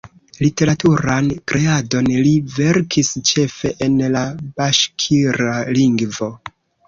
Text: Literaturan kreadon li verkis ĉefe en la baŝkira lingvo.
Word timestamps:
Literaturan 0.43 1.27
kreadon 1.51 2.07
li 2.27 2.31
verkis 2.55 3.11
ĉefe 3.31 3.73
en 3.89 3.99
la 4.15 4.25
baŝkira 4.61 5.53
lingvo. 5.79 6.31